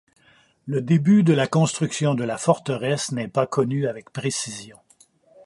[0.65, 4.79] Le début de la construction de la forteresse n'est pas connu avec précision.